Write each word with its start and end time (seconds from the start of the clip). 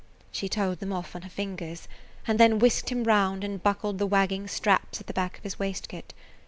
She 0.31 0.49
told 0.49 0.79
them 0.79 0.91
off 0.91 1.15
on 1.15 1.21
her 1.21 1.29
fingers, 1.29 1.87
and 2.25 2.39
then 2.39 2.57
whisked 2.57 2.89
him 2.91 3.03
round 3.03 3.43
and 3.43 3.61
buckled 3.61 3.99
the 3.99 4.07
wagging 4.07 4.47
straps 4.47 4.99
at 4.99 5.05
the 5.05 5.13
back 5.13 5.37
of 5.37 5.43
his 5.43 5.59
waistcoat. 5.59 6.13